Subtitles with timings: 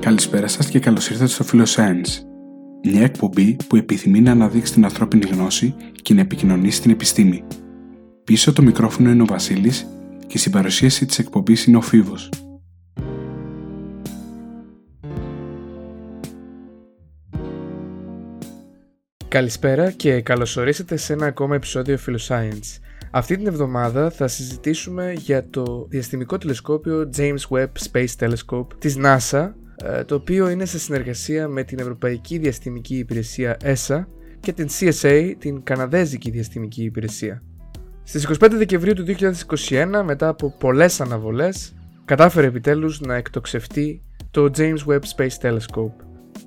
[0.00, 2.24] Καλησπέρα σας και καλώς ήρθατε στο Science,
[2.84, 7.44] μια εκπομπή που επιθυμεί να αναδείξει την ανθρώπινη γνώση και να επικοινωνήσει την επιστήμη.
[8.24, 9.86] Πίσω το μικρόφωνο είναι ο Βασίλης
[10.26, 12.28] και στην παρουσίαση της εκπομπής είναι ο Φίβος.
[19.28, 22.78] Καλησπέρα και καλώς ορίσατε σε ένα ακόμα επεισόδιο Science.
[23.10, 29.38] Αυτή την εβδομάδα θα συζητήσουμε για το διαστημικό τηλεσκόπιο James Webb Space Telescope της NASA
[29.42, 29.59] ε,
[30.06, 34.04] το οποίο είναι σε συνεργασία με την Ευρωπαϊκή Διαστημική Υπηρεσία ESA
[34.40, 37.42] και την CSA, την Καναδέζικη Διαστημική Υπηρεσία.
[38.02, 39.04] Στις 25 Δεκεμβρίου του
[39.68, 45.94] 2021, μετά από πολλές αναβολές, κατάφερε επιτέλους να εκτοξευτεί το James Webb Space Telescope.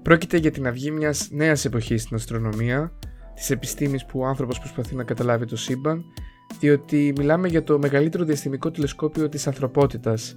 [0.02, 2.92] Πρόκειται για την αυγή μιας νέας εποχής στην αστρονομία,
[3.36, 6.04] της επιστήμης που ο άνθρωπος προσπαθεί να καταλάβει το σύμπαν,
[6.60, 10.36] διότι μιλάμε για το μεγαλύτερο διαστημικό τηλεσκόπιο της ανθρωπότητας,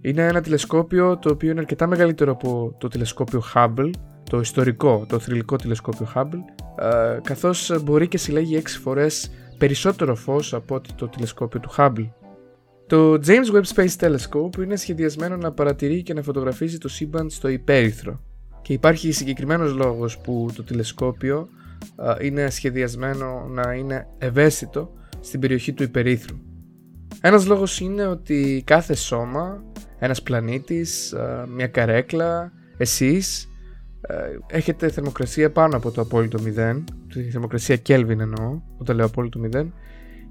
[0.00, 3.90] είναι ένα τηλεσκόπιο το οποίο είναι αρκετά μεγαλύτερο από το τηλεσκόπιο Hubble,
[4.30, 6.40] το ιστορικό, το θρηλυκό τηλεσκόπιο Hubble,
[6.78, 12.08] ε, καθώς μπορεί και συλλέγει 6 φορές περισσότερο φως από ότι το τηλεσκόπιο του Hubble.
[12.86, 17.48] Το James Webb Space Telescope είναι σχεδιασμένο να παρατηρεί και να φωτογραφίζει το σύμπαν στο
[17.48, 18.20] υπέρυθρο
[18.62, 21.48] και υπάρχει συγκεκριμένος λόγος που το τηλεσκόπιο
[22.20, 26.36] ε, είναι σχεδιασμένο να είναι ευαίσθητο στην περιοχή του υπερήθρου.
[27.20, 29.64] Ένας λόγος είναι ότι κάθε σώμα
[29.98, 33.48] ένας πλανήτης, ε, μια καρέκλα, εσείς
[34.00, 34.14] ε,
[34.56, 39.66] έχετε θερμοκρασία πάνω από το απόλυτο 0, τη θερμοκρασία Kelvin εννοώ, όταν λέω απόλυτο 0,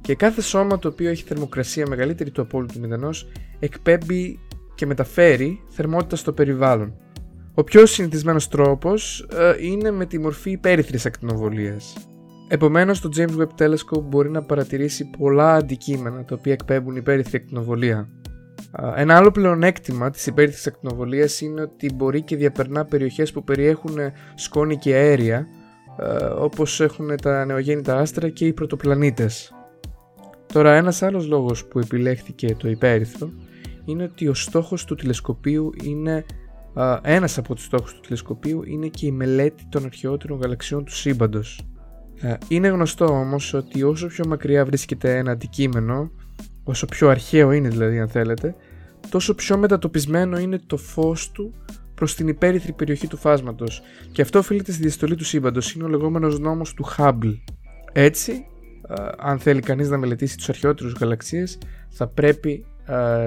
[0.02, 3.12] και κάθε σώμα το οποίο έχει θερμοκρασία μεγαλύτερη του απόλυτου 0
[3.60, 4.40] εκπέμπει
[4.76, 6.94] και μεταφέρει θερμότητα στο περιβάλλον.
[7.54, 11.96] Ο πιο συνηθισμένος τρόπος ε, είναι με τη μορφή υπέρυθρης ακτινοβολίας.
[12.48, 18.10] Επομένως το James Webb Telescope μπορεί να παρατηρήσει πολλά αντικείμενα τα οποία εκπέμπουν υπέρυθρη ακτινοβολία.
[18.96, 23.98] Ένα άλλο πλεονέκτημα της υπέρυθρης ακτινοβολίας είναι ότι μπορεί και διαπερνά περιοχές που περιέχουν
[24.36, 25.48] σκόνη και αέρια
[26.38, 29.54] όπως έχουν τα νεογέννητα άστρα και οι πρωτοπλανήτες.
[30.54, 33.32] Τώρα ένας άλλος λόγος που επιλέχθηκε το υπέρυθρο
[33.86, 36.26] είναι ότι ο στόχος του τηλεσκοπίου είναι
[37.02, 41.68] ένας από τους στόχους του τηλεσκοπίου είναι και η μελέτη των αρχαιότερων γαλαξιών του σύμπαντος.
[42.48, 46.12] Είναι γνωστό όμως ότι όσο πιο μακριά βρίσκεται ένα αντικείμενο
[46.68, 48.56] όσο πιο αρχαίο είναι δηλαδή αν θέλετε,
[49.10, 51.54] τόσο πιο μετατοπισμένο είναι το φως του
[51.96, 53.82] προς την υπέρυθρη περιοχή του φάσματος
[54.12, 57.40] και αυτό οφείλεται στη διαστολή του σύμπαντος, είναι ο λεγόμενος νόμος του Hubble.
[57.92, 58.46] Έτσι,
[59.18, 61.58] αν θέλει κανείς να μελετήσει τους αρχαιότερους γαλαξίες,
[61.90, 62.66] θα πρέπει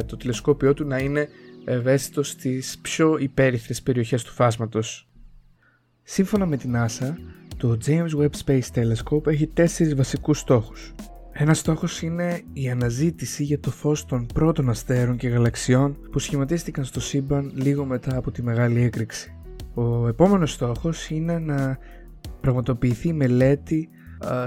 [0.07, 1.29] το τηλεσκόπιό του να είναι
[1.65, 5.09] ευαίσθητος στις πιο υπέρυθρες περιοχές του φάσματος.
[6.03, 7.15] Σύμφωνα με την NASA,
[7.57, 10.95] το James Webb Space Telescope έχει τέσσερις βασικούς στόχους.
[11.41, 16.85] Ένας στόχος είναι η αναζήτηση για το φως των πρώτων αστέρων και γαλαξιών που σχηματίστηκαν
[16.85, 19.35] στο σύμπαν λίγο μετά από τη Μεγάλη Έκρηξη.
[19.75, 21.79] Ο επόμενος στόχος είναι να
[22.41, 23.89] πραγματοποιηθεί μελέτη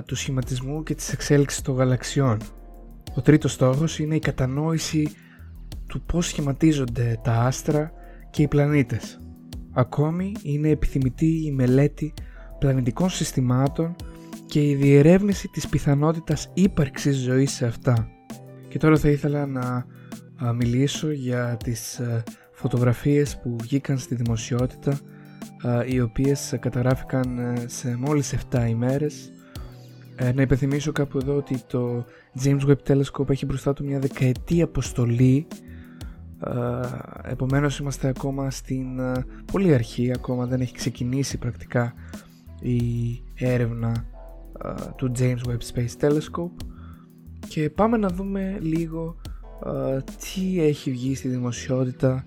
[0.06, 2.38] του σχηματισμού και της εξέλιξης των γαλαξιών.
[3.16, 5.09] Ο τρίτος στόχος είναι η κατανόηση
[5.88, 7.91] του πώς σχηματίζονται τα άστρα
[8.29, 9.19] και οι πλανήτες.
[9.72, 12.13] Ακόμη είναι επιθυμητή η μελέτη
[12.59, 13.96] πλανητικών συστημάτων
[14.51, 18.07] και η διερεύνηση της πιθανότητας ύπαρξης ζωής σε αυτά.
[18.67, 19.85] Και τώρα θα ήθελα να
[20.53, 22.01] μιλήσω για τις
[22.51, 25.00] φωτογραφίες που βγήκαν στη δημοσιότητα
[25.88, 29.31] οι οποίες καταγράφηκαν σε μόλις 7 ημέρες
[30.16, 32.06] ε, να υπενθυμίσω κάπου εδώ ότι το
[32.44, 35.47] James Webb Telescope έχει μπροστά του μια δεκαετή αποστολή
[37.23, 38.85] επομένως είμαστε ακόμα στην
[39.51, 41.94] πολύ αρχή ακόμα δεν έχει ξεκινήσει πρακτικά
[42.61, 44.06] η έρευνα
[44.95, 46.66] του James Webb Space Telescope
[47.47, 49.16] και πάμε να δούμε λίγο
[50.05, 52.25] τι έχει βγει στη δημοσιότητα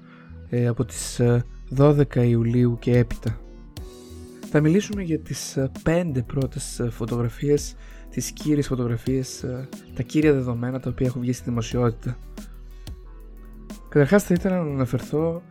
[0.49, 1.21] ε, από τις
[1.77, 3.39] 12 ε, Ιουλίου και έπειτα.
[4.51, 7.75] Θα μιλήσουμε για τις 5 ε, πρώτες φωτογραφίες,
[8.11, 9.45] τις κύριες φωτογραφίες,
[9.95, 12.17] τα κύρια δεδομένα τα οποία έχουν βγει στη δημοσιότητα.
[13.89, 15.43] Καταρχάς θα ήθελα να αναφερθώ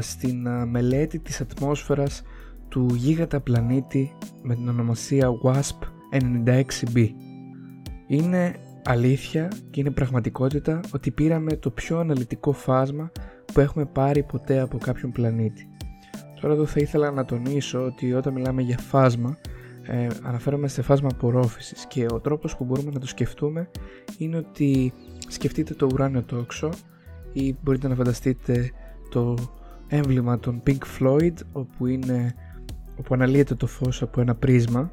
[0.00, 2.22] στην μελέτη της ατμόσφαιρας
[2.68, 7.08] του γίγαντα πλανήτη με την ονομασία WASP 96B.
[8.06, 13.12] Είναι αλήθεια και είναι πραγματικότητα ότι πήραμε το πιο αναλυτικό φάσμα
[13.52, 15.68] που έχουμε πάρει ποτέ από κάποιον πλανήτη.
[16.40, 19.38] Τώρα εδώ θα ήθελα να τονίσω ότι όταν μιλάμε για φάσμα
[19.86, 23.70] ε, αναφέρομαι σε φάσμα απορρόφησης και ο τρόπος που μπορούμε να το σκεφτούμε
[24.18, 24.92] είναι ότι
[25.28, 26.68] σκεφτείτε το ουράνιο τόξο
[27.32, 28.70] ή μπορείτε να φανταστείτε
[29.10, 29.34] το
[29.88, 32.34] έμβλημα των Pink Floyd όπου, είναι,
[32.98, 34.92] όπου αναλύεται το φως από ένα πρίσμα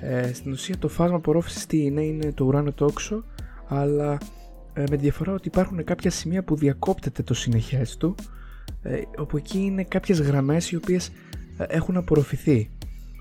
[0.00, 3.24] ε, στην ουσία το φάσμα απορρόφησης τι είναι, είναι το ουράνιο τόξο,
[3.66, 4.18] αλλά
[4.72, 8.14] ε, με διαφορά ότι υπάρχουν κάποια σημεία που διακόπτεται το συνεχές του
[8.82, 11.10] ε, όπου εκεί είναι κάποιες γραμμές οι οποίες
[11.58, 12.70] ε, έχουν απορροφηθεί.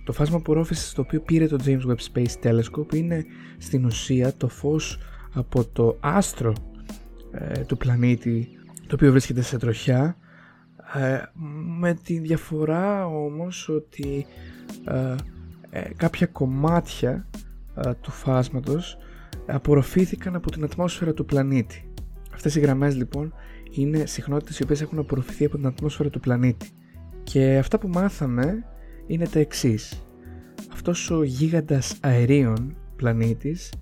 [0.05, 3.25] Το φάσμα απορρόφησης το οποίο πήρε το James Webb Space Telescope είναι
[3.57, 4.99] στην ουσία το φως
[5.33, 6.53] από το άστρο
[7.31, 8.49] ε, του πλανήτη
[8.87, 10.17] το οποίο βρίσκεται σε τροχιά
[11.79, 14.25] με τη διαφορά όμως ότι
[15.95, 17.27] κάποια κομμάτια
[18.01, 18.97] του φάσματος
[19.45, 21.91] απορροφήθηκαν από την ατμόσφαιρα του πλανήτη.
[22.33, 23.33] Αυτές οι γραμμές λοιπόν
[23.71, 26.69] είναι συχνότητες οι οποίες έχουν απορροφηθεί από την ατμόσφαιρα του πλανήτη.
[27.23, 28.65] Και αυτά που μάθαμε
[29.07, 30.05] είναι τα εξής.
[30.73, 33.73] Αυτός ο γίγαντας αερίων πλανήτης,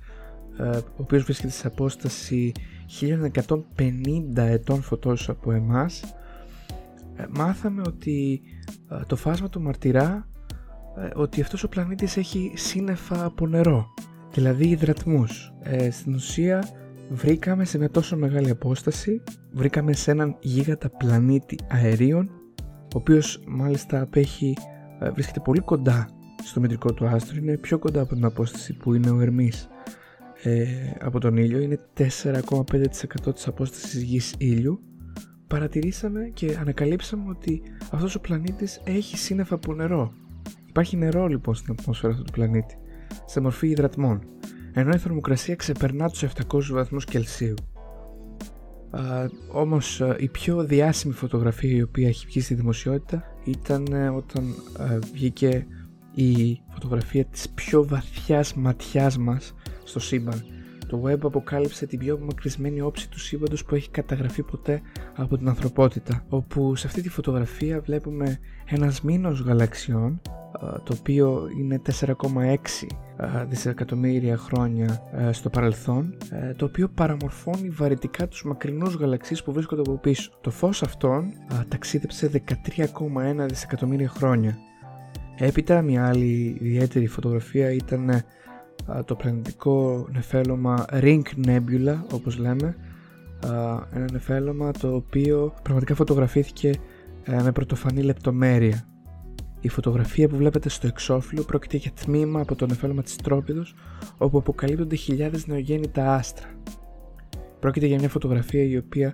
[0.57, 2.51] ε, ο οποίος βρίσκεται σε απόσταση
[2.85, 6.01] 1150 ετών φωτός από εμάς,
[7.15, 8.41] ε, μάθαμε ότι
[8.89, 10.27] ε, το φάσμα του μαρτυρά
[11.15, 13.93] ότι αυτός ο πλανήτης έχει σύννεφα από νερό,
[14.31, 15.53] δηλαδή υδρατμούς.
[15.91, 16.63] Στην ουσία
[17.09, 19.21] βρήκαμε σε μια τόσο μεγάλη απόσταση,
[19.51, 22.29] βρήκαμε σε έναν γίγαντα πλανήτη αερίων,
[22.61, 24.57] ο οποίος μάλιστα απέχει,
[24.99, 26.09] ε, βρίσκεται πολύ κοντά
[26.43, 29.69] στο μετρικό του άστρο, είναι πιο κοντά από την απόσταση που είναι ο Ερμής
[30.43, 30.65] ε,
[31.01, 34.79] από τον ήλιο, είναι 4,5% της απόστασης γης ήλιου.
[35.47, 40.13] Παρατηρήσαμε και ανακαλύψαμε ότι αυτός ο πλανήτης έχει σύννεφα από νερό.
[40.75, 42.77] Υπάρχει νερό λοιπόν στην ατμόσφαιρα αυτού του πλανήτη,
[43.25, 44.21] σε μορφή υδρατμών
[44.77, 47.53] ενώ η θερμοκρασία ξεπερνά τους 700 βαθμούς Κελσίου.
[48.89, 49.01] Α,
[49.51, 54.43] όμως η πιο διάσημη φωτογραφία η οποία έχει βγει στη δημοσιότητα ήταν ε, όταν
[55.13, 55.67] βγήκε
[56.13, 60.43] η φωτογραφία της πιο βαθιάς ματιάς μας στο σύμπαν.
[60.87, 64.81] Το web αποκάλυψε την πιο απομακρυσμένη όψη του σύμπαντος που έχει καταγραφεί ποτέ
[65.15, 70.21] από την ανθρωπότητα όπου σε αυτή τη φωτογραφία βλέπουμε ένας μήνος γαλαξιών
[70.59, 72.17] το οποίο είναι 4,6
[73.47, 76.17] δισεκατομμύρια χρόνια στο παρελθόν
[76.55, 80.31] το οποίο παραμορφώνει βαρυτικά τους μακρινούς γαλαξίες που βρίσκονται από πίσω.
[80.41, 81.33] Το φως αυτών
[81.67, 82.43] ταξίδεψε
[82.75, 84.57] 13,1 δισεκατομμύρια χρόνια.
[85.37, 88.23] Έπειτα μια άλλη ιδιαίτερη φωτογραφία ήταν
[89.05, 92.75] το πλανητικό νεφέλωμα Ring Nebula όπως λέμε
[93.93, 96.71] ένα νεφέλωμα το οποίο πραγματικά φωτογραφήθηκε
[97.43, 98.87] με πρωτοφανή λεπτομέρεια
[99.65, 103.75] η φωτογραφία που βλέπετε στο εξώφυλλο πρόκειται για τμήμα από το νεφέλωμα της Τρόπιδος
[104.17, 106.47] όπου αποκαλύπτονται χιλιάδες νεογέννητα άστρα.
[107.59, 109.13] Πρόκειται για μια φωτογραφία η οποία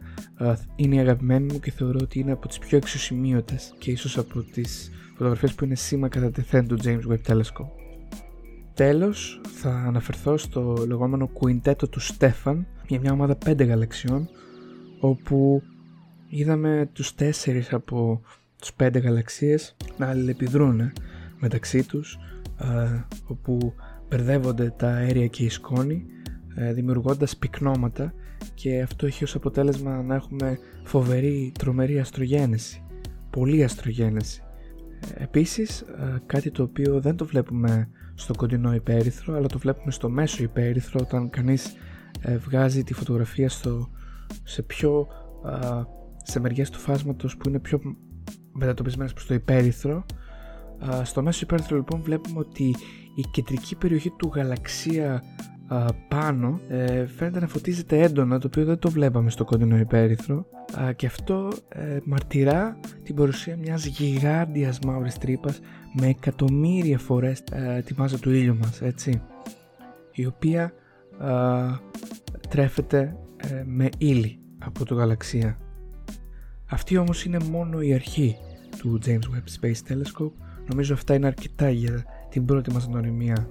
[0.75, 4.41] είναι η αγαπημένη μου και θεωρώ ότι είναι από τις πιο εξωσημείωτες και ίσως από
[4.41, 7.71] τις φωτογραφίες που είναι σήμα κατά τεθέν του James Webb Telescope.
[8.73, 14.29] Τέλος, θα αναφερθώ στο λεγόμενο κουιντέτο του Στέφαν, για μια ομάδα πέντε γαλαξιών,
[14.99, 15.63] όπου
[16.27, 18.21] είδαμε τους τέσσερις από
[18.61, 20.91] τους πέντε γαλαξίες να αλληλεπιδρούν
[21.39, 22.17] μεταξύ τους
[23.27, 23.73] όπου
[24.09, 26.05] μπερδεύονται τα αέρια και η σκόνη
[26.55, 28.13] ε, δημιουργώντας πυκνώματα
[28.53, 32.83] και αυτό έχει ως αποτέλεσμα να έχουμε φοβερή τρομερή αστρογένεση
[33.29, 34.43] πολύ αστρογένεση.
[35.13, 35.85] Επίσης
[36.25, 40.99] κάτι το οποίο δεν το βλέπουμε στο κοντινό υπέρυθρο αλλά το βλέπουμε στο μέσο υπέρυθρο
[41.03, 41.75] όταν κανείς
[42.21, 43.89] ε, βγάζει τη φωτογραφία στο,
[44.43, 45.07] σε πιο
[46.23, 47.81] σε μεριές του φάσματος που είναι πιο
[48.53, 50.05] μετατοπισμένες προς το υπέρυθρο.
[51.03, 52.75] Στο μέσο υπέρυθρο λοιπόν βλέπουμε ότι
[53.15, 55.23] η κεντρική περιοχή του γαλαξία
[56.07, 60.45] πάνω ε, φαίνεται να φωτίζεται έντονα το οποίο δεν το βλέπαμε στο κοντινό υπέρυθρο.
[60.95, 65.59] Και αυτό ε, μαρτυρά την παρουσία μιας γιγάντιας μαύρης τρύπας
[65.99, 69.21] με εκατομμύρια φορές ε, τη μάζα του ήλιου μας έτσι
[70.11, 70.73] η οποία
[72.49, 73.15] τρέφεται
[73.65, 75.57] με ύλη από το γαλαξία
[76.71, 78.37] αυτή όμως είναι μόνο η αρχή
[78.77, 80.31] του James Webb Space Telescope.
[80.69, 83.49] Νομίζω αυτά είναι αρκετά για την πρώτη μας γνωριμία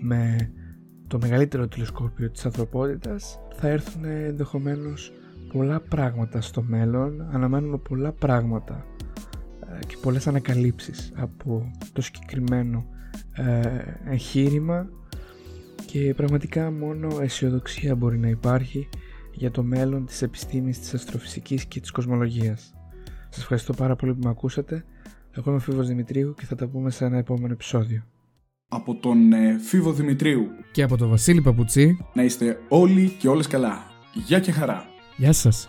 [0.00, 0.50] με
[1.06, 3.40] το μεγαλύτερο τηλεσκόπιο της ανθρωπότητας.
[3.54, 5.12] Θα έρθουν ενδεχομένως
[5.52, 7.28] πολλά πράγματα στο μέλλον.
[7.32, 8.86] Αναμένουμε πολλά πράγματα
[9.60, 12.86] ε, και πολλές ανακαλύψεις από το συγκεκριμένο
[13.32, 14.88] ε, εγχείρημα
[15.86, 18.88] και πραγματικά μόνο αισιοδοξία μπορεί να υπάρχει
[19.38, 22.74] για το μέλλον της επιστήμης της αστροφυσικής και της κοσμολογίας.
[23.28, 24.84] Σας ευχαριστώ πάρα πολύ που με ακούσατε.
[25.30, 28.02] Εγώ είμαι ο Φίβος Δημητρίου και θα τα πούμε σε ένα επόμενο επεισόδιο.
[28.68, 33.46] Από τον ε, Φίβο Δημητρίου και από τον Βασίλη Παπουτσί να είστε όλοι και όλες
[33.46, 33.82] καλά.
[34.26, 34.84] Γεια και χαρά.
[35.16, 35.66] Γεια σας.